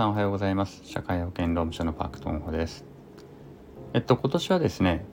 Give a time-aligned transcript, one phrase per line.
[0.00, 0.80] さんおはようございます。
[0.86, 2.86] 社会保険労務士のパクトンホです。
[3.92, 5.04] えっと今年はですね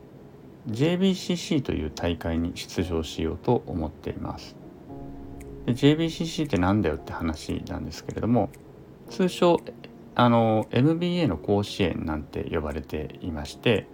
[0.69, 4.55] JBCC という大会に出場しようと思っています。
[5.65, 8.49] で JBCC って何だよって話なんですけれども
[9.09, 9.59] 通称
[10.15, 13.87] あの MBA の甲子園なんて呼ばれていまして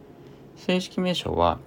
[0.57, 1.57] 正式名称は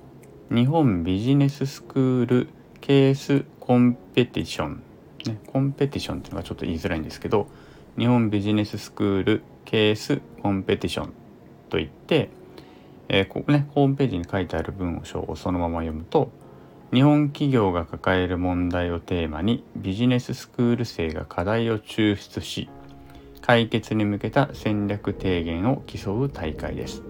[0.53, 2.49] 日本ビジネススクール
[2.81, 4.83] ケースコンペティション、
[5.27, 7.49] ね、コンペティションっていうのがちょっと言いづらいんですけど
[7.99, 11.13] 日本ビジネススクールケースコンペティション
[11.71, 12.29] といって、
[13.09, 16.31] えー、ここねホームページに書いてある文章をそのまま読むと
[16.93, 22.69] 日本企業が抱える問題をテーマにビジネススクール生が課題を抽出し
[23.41, 27.03] 解決に向けた戦略提言を競う大会です。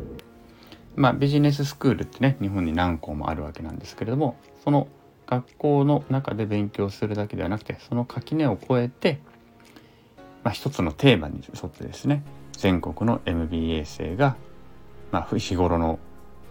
[0.95, 4.89] まあビジネススクールってね日本に何校もあるわけなんですけれどもその
[5.27, 9.21] 学校の中で勉強するだけではなくてその垣根を越えて、
[10.47, 14.37] まあ、一つのテーマに沿ってですね全国の MBA 生が、
[15.11, 15.99] まあ、日頃の、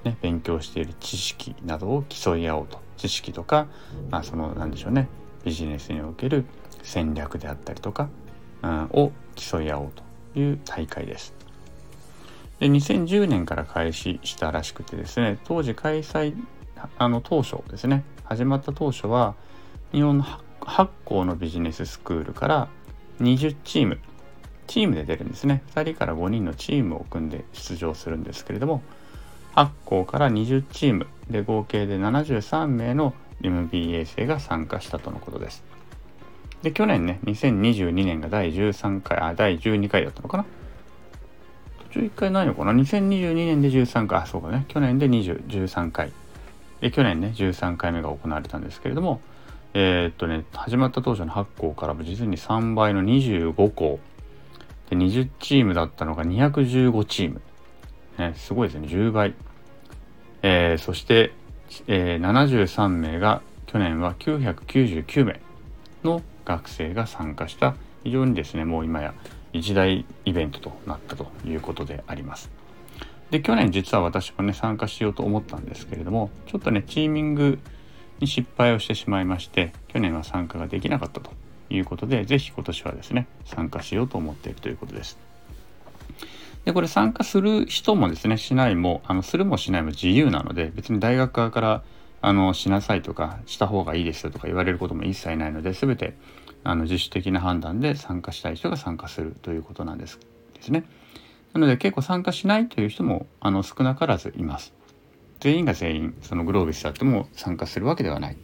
[0.03, 3.67] ね、勉強している知識などを競い合おうと知識とか、
[4.11, 5.07] まあ、その何でしょうね
[5.45, 6.43] ビジネスにおける
[6.83, 8.09] 戦略であったりとか、
[8.63, 9.91] うん、を競い合おう
[10.33, 11.33] という大会です。
[12.59, 16.35] で2010年から開始したらしくてですね当時開催
[16.97, 19.35] あの当初ですね始まった当初は
[19.93, 20.25] 日本の
[20.59, 22.67] 8校のビジネススクールから
[23.21, 23.99] 20チーム。
[24.67, 25.61] チームで出るんですね。
[25.75, 28.81] 2人から5人のチームを組んで出場するんですけれども
[29.55, 31.07] 8校から20チーム。
[31.29, 35.63] で合計で73名の MBA 生が参加したとのことです。
[36.61, 40.45] で去年ね2022年が第13回あ第12回だったのかな。
[41.93, 42.71] 途中1回ないのかな。
[42.73, 44.19] 2022年で13回。
[44.19, 44.65] あそうかね。
[44.67, 46.11] 去年で20 13回。
[46.81, 49.21] で去年ね13回目が行われたんですけれども
[49.77, 53.99] えー、っとね始まった当初の8校からも実に3倍の25校
[54.89, 57.41] で20チームだったのが215チーム、
[58.17, 58.87] ね、すごいですね。
[58.87, 59.33] 10倍、
[60.43, 61.33] えー、そして、
[61.87, 65.41] えー、73名が去年は999名
[66.05, 67.75] の学生が参加した。
[68.05, 69.13] 非常にですねもう今や
[69.51, 72.49] 一大イベントとなったということであります。
[73.29, 77.59] で去年実は私もね参加しようと思ったんですけれどもちょっとねチーミング
[78.19, 81.31] に失敗をしてしまいまして去年は参加ができなかったと
[81.69, 85.17] いうことで是非今年はですね参加しようと思っているということです。
[86.65, 91.83] でこれ参加する人もですねしないもあのするもしないも自由なので別に大学側から
[92.21, 96.15] あのしなさいとかした方がいいですよとか言われることも一切ないので全て
[96.63, 100.19] あの自主的な判断で参加したい人が参加するということなんです
[100.55, 100.85] ですね。
[101.53, 104.73] なので結構参加しないという人もあの少なからずいます。
[105.39, 108.37] 全員が全員そのグロービスであっても参加するわけではない。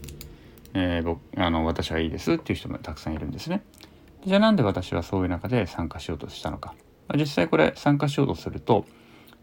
[0.74, 3.64] えー、僕あの私はいいですっていう人もたくさんいるんですね。
[4.26, 6.76] じゃあなんで私はそういう中で参加しようとしたのか。
[7.16, 8.86] 実際これ参加しようとすると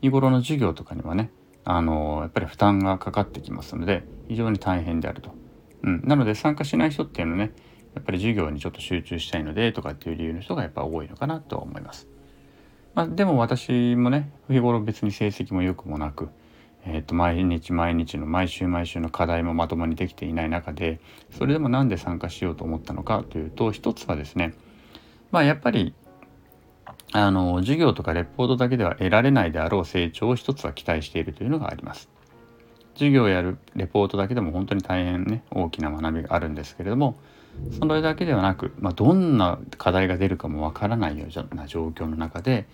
[0.00, 1.30] 日頃の授業とかにはね
[1.64, 5.32] あのやっぱり負担がかかってきますので非常に大変であると。
[5.82, 7.52] うん、なので参加しない人っていうのね
[7.94, 12.08] やっぱり授業にちょっと集中したいのでとかっていう理由の人がやっぱ多いのかなとは思います。
[12.94, 16.30] まあ、でも私もね日頃別に成績も良くもなく、
[16.90, 21.00] えー、と毎日毎日の毎週毎週の課題もまともにできていない中で
[21.36, 24.54] それでも何で参加しようと思ったのかというと一つはですね
[25.30, 25.94] まあやっぱり
[27.12, 32.08] あの授業とかレポートだけでは得られないであろう成長を一つは期待しているというのがあります。
[32.94, 37.16] 授業やるレポートだけでも本当に大変ね大きな学びがあるんですけれども
[37.78, 42.66] それだけではなく、まあ、どんな課題が出るかもわからないような状況の中で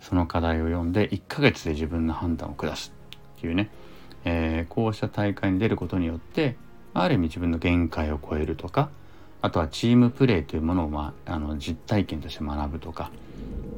[0.00, 2.92] その課題を読んで1ヶ月で自分の判断を下す
[3.38, 3.70] っていうね、
[4.24, 6.56] えー、こうした大会に出ることによって
[6.92, 8.90] ある意味自分の限界を超えるとか
[9.40, 13.10] あとはチームプレーというものを、まあ、あの実体験として学ぶとか。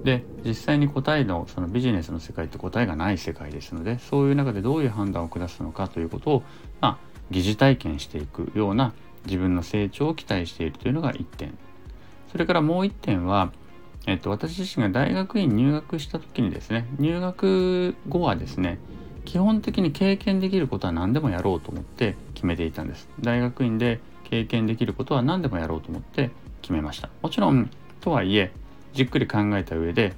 [0.02, 6.42] で実際に答えのそのビジネスの世界って答えがない世界ですのでそういう中でどういう判断を下すのかということを、
[6.80, 6.98] まあ、
[7.30, 8.94] 疑似体験していくような
[9.26, 11.52] 自分の成長を期待しているというのが1点。
[12.32, 13.52] それからもう1点は、
[14.06, 18.78] えっと、私自身が大学院入学した時にですね入学後はですね
[19.30, 23.08] 基本的に経験できることは何でもやろうと思って決めていたんです。
[23.20, 26.32] 大学院で経験できることは何でもやろうと思って
[26.62, 27.10] 決めました。
[27.22, 28.50] もちろんとはいえ
[28.92, 30.14] じっくり考えた上で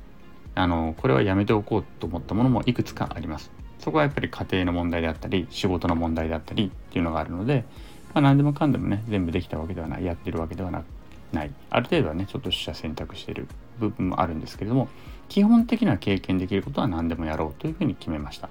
[0.55, 3.51] あのこれはやめておこうと思ったものもいくつかあります。
[3.81, 7.67] そこはやっぱり家庭の問題であったり仕事の問題であったりっていうのがあるので
[8.15, 11.51] まあ、何でもかんでもね全部できたわけではないやってるわけではない。
[11.69, 13.47] ある程度はねちょっと取捨選択してる
[13.79, 14.89] 部分もあるんですけれども
[15.29, 18.49] 基本的な経験できることは何でもやろうというふうに決めました。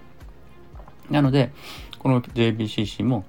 [1.09, 1.51] なので
[1.99, 3.25] この JBCC も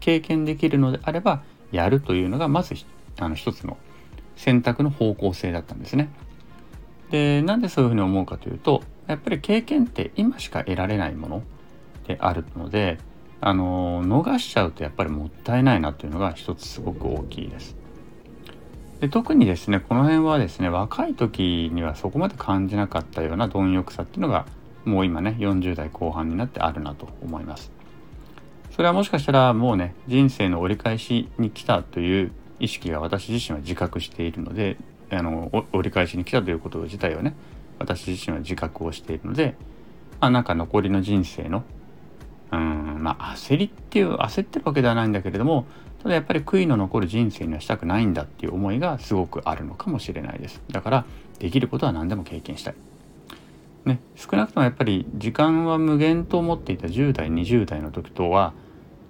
[0.00, 1.42] 経験できるのであれば
[1.72, 2.74] やるというのがまず
[3.18, 3.76] あの一つの
[4.36, 6.08] 選択の方向性だったんですね
[7.10, 11.42] でなんでそういうふうに思うかというとやっぱり経験って今しか得られないもの
[12.06, 12.98] であるので
[13.40, 17.76] あの逃しちゃうとやっぱりもったいないなというのが一つすごく大きいです。
[19.00, 24.44] で特にですねこの辺はですね若い時にはそこまで感じなかったような貪欲さっていうのが
[24.84, 27.70] もう今ね40代後半になってあるなと思います。
[28.70, 34.76] それはもしかしたらもうね人生の折り返しに来たという意識が私自身は自覚しているので
[35.10, 37.34] あの折り返しに来たということ自体をね
[37.78, 39.56] 私自身は自覚をしているので、
[40.20, 41.64] まあ、なんか残りの人生の
[42.52, 45.66] うんまあ焦りっていう焦ってるわけではないんだけれども
[46.02, 51.04] ただやっぱり悔いの残る人生にはしたくないんだっていう思いがすごくあるのかもしれないですだから
[51.38, 52.74] できることは何でも経験したい
[53.84, 58.52] ね、少なくともやっぱり時間は無限と思っていた10代20代の時とは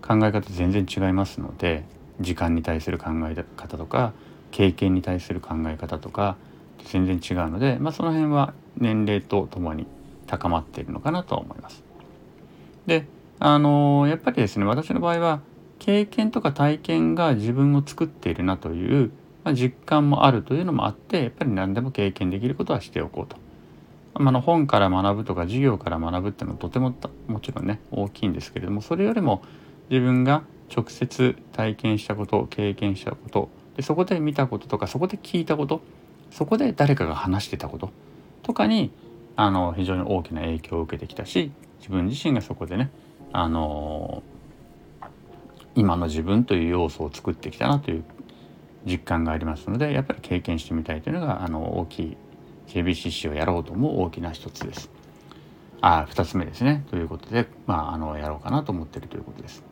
[0.00, 1.84] 考え方全然違いますので
[2.20, 4.12] 時間に対する考え方とか
[4.50, 6.37] 経験に対する考え方とか
[6.84, 9.87] 全然違うので、まあ、その辺は年齢とともに
[10.26, 11.82] 高まっているのかなと思います。
[12.87, 13.06] で
[13.38, 15.40] あのやっぱりですね私の場合は
[15.78, 19.11] 経験とか体験が自分を作っているなという、
[19.44, 23.37] まあ、実感もあるというのもあってやっぱり何でも経験できることはしておこうと。
[24.28, 26.94] あの本から学ぶとか授業から学ぶっていうのはとても
[27.26, 29.43] もちろんね大きいんですけれどもそれよりも
[29.88, 30.44] 自分が
[30.75, 35.81] 直接体験したこと経験したことでそこで見たこととかそこで聞いたこと
[36.31, 37.90] そこで誰かが話してたこと
[38.43, 38.93] とかに
[39.37, 42.90] あの非常に大きな影響を受けてきたし自分自身がそこでね
[43.32, 44.23] あの
[45.75, 48.05] 今の自分という要素を作ってきたなという
[48.84, 52.16] 実感がありますのでやっぱり経験してみたいというのがあの大きい
[52.70, 54.90] JBCC をやろうと思う大きな一つです。
[55.81, 59.62] あ2つ目ですねということで、まあ、あのやろうかなと思ってるということです。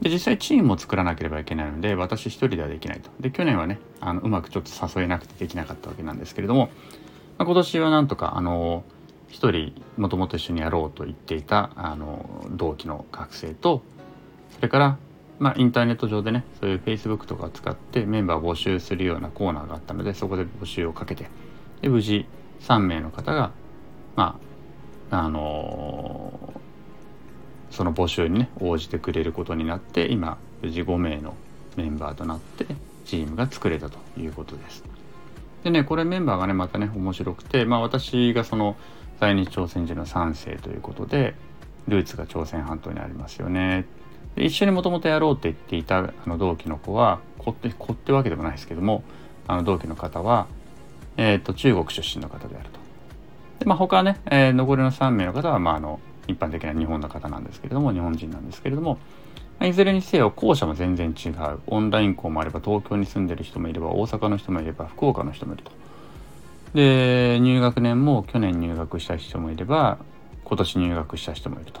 [0.00, 3.10] で実際チームを作らなければいけないので私一人ではできないと。
[3.20, 4.70] で去年はねあのうまくちょっと
[5.00, 6.70] 誘えなくてできなかったわけなんですけれども、
[7.36, 8.84] まあ、今年はなんとかあの
[9.28, 13.82] 一人もともと一緒にやろうと言っていたあの同期の学生と
[14.50, 14.98] それから
[15.38, 21.28] まあ、インターネット上でねそういう Facebook とかを使ってメンバーを募集するようなコーナーがあったのでそこで募集をかけて
[21.80, 22.26] で無事
[22.60, 23.50] 3名の方が
[24.16, 24.38] ま
[25.10, 31.34] ああのー、その募集にね応じてくれることになって今無事5名の
[31.76, 32.66] メンバーとなって
[33.04, 34.84] チームが作れたということです。
[35.64, 38.76] でねこれメンバーがねまたね面白くてまあ私がその
[39.20, 41.34] 在日朝鮮人の3世ということで
[41.88, 43.86] ルーツが朝鮮半島にありますよね。
[44.36, 49.02] で一緒にもともとやろうって言っていたあの同期の子は子って子ってわけでもないですけども
[49.46, 50.46] あの同期の方は
[51.18, 52.78] えーと、中国出身の方であると。
[53.58, 58.98] でまあ、他ね、えー、残りの3名の方は、まあ、あの一般的な日本の方なんですけれども日本人なんですけれども、
[59.58, 65.72] まあ、いずれにせよ校舎も全然違うオンライン校もあれば東京に住んでる人もいれば大阪の人もいれば福岡の人もいると。
[66.74, 69.98] で入学年も去年入学した人もいれば
[70.44, 71.80] 今年入学した人もいると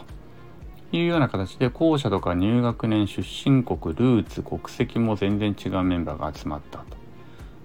[0.92, 6.97] いうような形で校舎とか入学年出身国ルーツ国籍も全然違うメンバーが集まったと。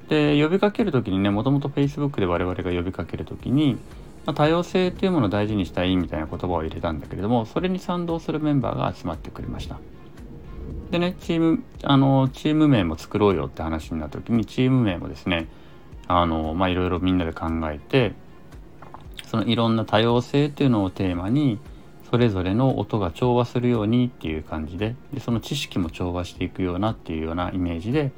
[0.10, 3.78] で呼びかける時にねもともと Facebook で我々が呼びかける時に、
[4.26, 9.80] まあ、多様性というものを大事にしたいみたいな言葉を入れたんだけれどもそれに賛同するメンバーが集まってくれました。
[10.92, 15.48] でねチームあのチーム名も作ろうよって話になった時にチーム名もですね
[16.08, 18.14] あのまあいろいろみんなで考えて
[19.26, 21.58] そのいろんな多様性っていうのをテーマに
[22.12, 28.12] それぞれの音が調和するようにっていう感じででその知識も調和していくようなっていうようなイメージで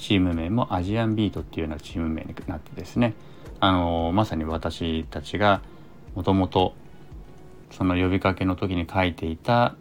[0.00, 3.14] チーム名もアジアンビートっていうようなチーム名になってですね
[3.60, 5.62] あのまさに私たちが
[6.14, 6.74] もともと
[7.70, 9.76] その呼びかけの時に書いていた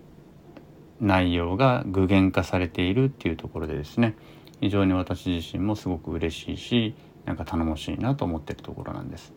[1.00, 4.16] 内容が具現化されているっていうところでですね
[4.60, 6.96] 非常に私自身もすごく嬉しいし
[7.26, 9.34] なんか頼もしいなと思ってるところなんです。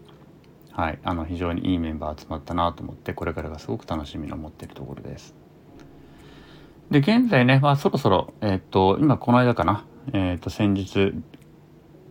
[0.73, 5.35] はい、あの非常にいいメンバー集まったなと思ってこれからがすごく楽しみに思っているところです。
[6.91, 11.13] で現在ね、まあ、そろそろ、えー、っと今この間かなえー、と先日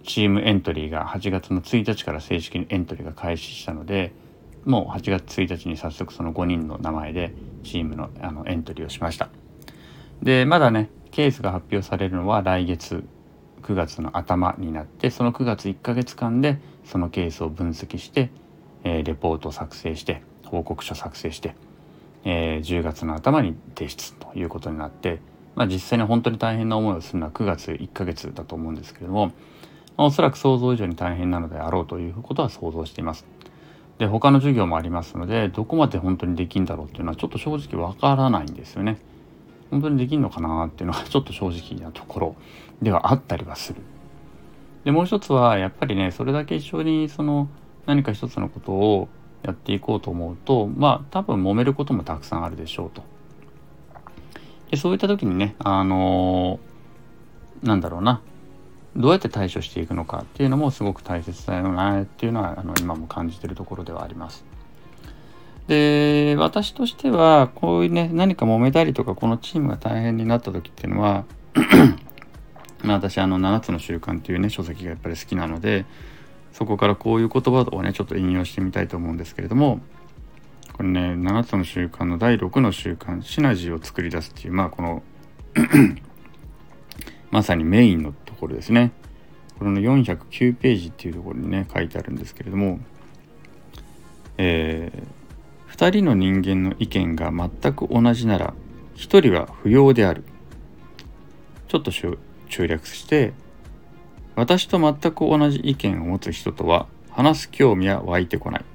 [0.04, 4.14] チームエントリーが8月の1日から正式にエントリーが開始したので
[4.66, 7.34] もう8月1日に早速その5人の名前で
[7.64, 9.30] チームのあのエントリーをしました。
[10.22, 13.04] でまだねケースが発表されるのは来月
[13.64, 18.30] 9月の頭になってその9月1ヶ月間でそのケースを分析して、
[18.84, 21.56] えー、レポートを作成して報告書作成して、
[22.24, 25.20] えー、10月の頭に提出ということになって
[25.56, 29.28] まあ、実際に本当に大変な思いをするのは9月1ヶ月だと思うんですけれども、
[29.98, 33.26] まあ、おそらく想像以上に大変なのであろうということは想像しています。
[33.98, 38.98] で他の授業もありますのでどこまで本当にできるんだろうっていうのはちょっと正直わからないんですよね。
[39.70, 42.36] 本当にできんのかなっていうのはちょっと正直なところ
[42.82, 43.82] ではあったりはする。
[44.84, 47.48] でもう一つはやっぱりねそれだけ一緒にその
[47.86, 49.08] 何か一つのことを
[49.44, 53.04] やっていこうと思うとまあ多分揉めることもたくさんあるでしょうと。
[54.72, 58.22] でそういった時にねあのー、なんだろうな
[58.96, 64.44] どうやって対処していくのかっていうのもすごく大切だよなっていうのはあの今も感じてるところではあります。
[65.68, 71.24] で私としてはこういうね何か揉めたりとかこのチームが大変になった時っていうのは
[72.84, 75.86] まあ私あの7つの習慣っていうね書籍がやっぱり好きなので
[76.52, 79.80] そこからこういう言葉をねちょっと引用してみたいと思うんですけれども
[80.74, 85.04] これね7つの習慣の第6の習慣シナジーを作り出すっていうまあこの
[87.32, 88.92] まさにメインのところですね。
[89.58, 92.80] これの409ページっていうところにね書いてあるんですけれども
[94.44, 98.56] えー、2人の人間の意見が全く同じなら
[98.96, 100.24] 1人は不要である。
[101.68, 103.34] ちょっと中略して
[104.36, 108.66] 私と全く同じ意見を持つ人とは話す興味は湧いてこない。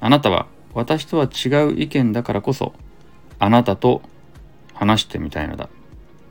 [0.00, 2.72] あなたは私とは違う意見だからこそ
[3.38, 4.02] あなたと
[4.74, 5.68] 話してみたいのだ。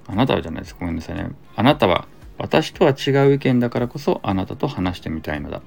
[0.08, 0.76] あなたはじゃないです。
[0.80, 1.30] ごめんなさいね。
[1.56, 5.62] あなたは私とは違う意見だからこそあなたと話してみたいのだ。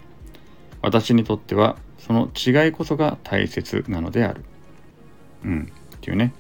[0.83, 4.45] 私にとってはその違いこそが大切なのである。
[5.45, 5.73] うん。
[5.97, 6.33] っていうね。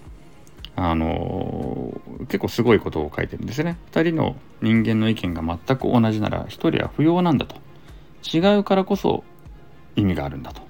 [0.76, 3.76] あのー、結構すごいことを書いてるんですね。
[3.92, 7.56] 2人の人間の意見が全く同じなら1人は不要なんだと。
[8.22, 9.24] 違うからこそ
[9.96, 10.69] 意味があるんだと。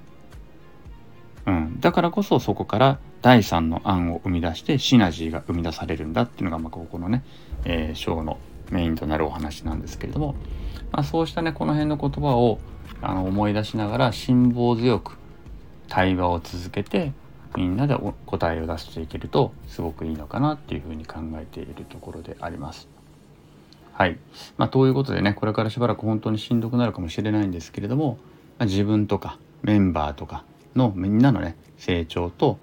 [1.45, 7.23] うん、だからこそそこから第3の案を生み出してシナジーが生み出されるんだっていうのが、まあ、ここのね、
[7.65, 8.37] えー、ショーの
[8.69, 10.35] メインとなるお話なんですけれども、
[10.91, 12.59] まあ、そうしたねこの辺の言葉を
[13.01, 15.17] あの思い出しながら辛抱強く
[15.87, 17.11] 対話を続けて
[17.55, 22.87] みんなで答えを出していけるとすごくいいのかなっていうふうに考えているところであります。
[23.91, 24.17] はい。
[24.57, 28.19] まあ、ということでねこれからしばらく本当にしんどくなるかもしれないんですけれども、
[28.57, 32.59] まあ、自分とかメンバーとかのみんなのね成長と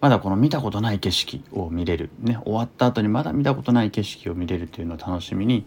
[0.00, 5.66] まだこの見たことない景色を見れるね終わった後にまだ見たことない景色を見れるというのを楽しみに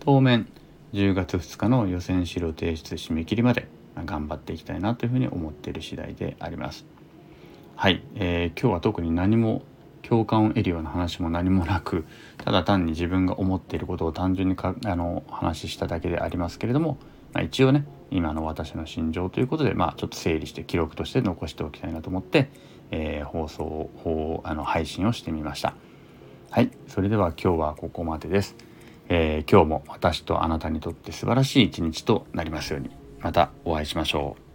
[0.00, 0.48] 当面
[0.94, 3.68] 10月2日の予選資料提出締め切りまで
[4.04, 6.86] 頑張っていきたいなというふうに思っている次第であります。
[7.76, 9.62] はい、えー、今日は特に何も
[10.02, 12.04] 共感を得るような話も何もなく
[12.38, 16.98] ただ単に自分が思っていることを単純にかあの話しただけでありますけれども、
[17.32, 22.50] まあ、一応ね今の私の心情ということで、まあ、ちょっと整理して記録として残しておきたいなと思って、
[22.90, 25.74] えー、放送をあの配信をしてみました。
[26.50, 28.56] はい、それでは今日はここまでです。
[29.10, 34.47] えー、今日も私とあなたにとって素晴らしい一日となりますようにまたお会いしましょう。